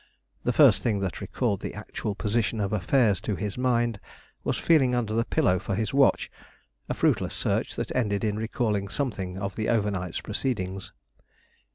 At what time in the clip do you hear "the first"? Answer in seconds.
0.43-0.81